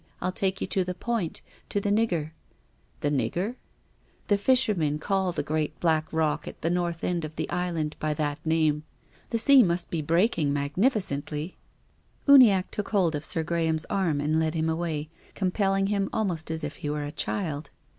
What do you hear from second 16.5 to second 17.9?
if he were a child.